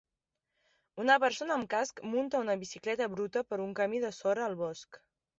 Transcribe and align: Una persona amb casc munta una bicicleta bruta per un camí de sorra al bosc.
Una 1.01 1.17
persona 1.23 1.57
amb 1.59 1.67
casc 1.73 2.01
munta 2.13 2.41
una 2.45 2.55
bicicleta 2.61 3.07
bruta 3.11 3.43
per 3.51 3.59
un 3.67 3.75
camí 3.81 4.01
de 4.05 4.11
sorra 4.21 4.47
al 4.49 4.57
bosc. 4.63 4.99